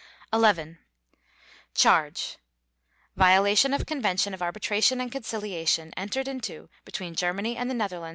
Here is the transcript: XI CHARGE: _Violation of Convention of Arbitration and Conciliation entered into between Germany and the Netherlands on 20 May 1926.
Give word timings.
XI 0.35 0.77
CHARGE: 1.75 2.37
_Violation 3.15 3.75
of 3.75 3.85
Convention 3.85 4.33
of 4.33 4.41
Arbitration 4.41 4.99
and 4.99 5.11
Conciliation 5.11 5.93
entered 5.95 6.27
into 6.27 6.71
between 6.85 7.13
Germany 7.13 7.55
and 7.55 7.69
the 7.69 7.75
Netherlands 7.75 7.79
on 7.79 7.79
20 7.79 7.79
May 7.79 8.07
1926. 8.07 8.07